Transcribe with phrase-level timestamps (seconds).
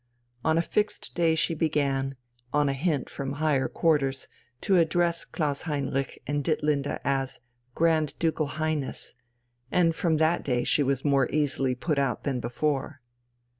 [0.43, 2.15] On a fixed day she began,
[2.51, 4.27] on a hint from higher quarters,
[4.61, 7.39] to address Klaus Heinrich and Ditlinde as
[7.75, 9.13] "Grand Ducal Highness,"
[9.71, 12.99] and from that day she was more easily put out than before....